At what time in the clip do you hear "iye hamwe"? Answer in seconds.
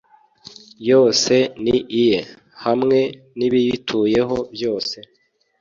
2.01-2.99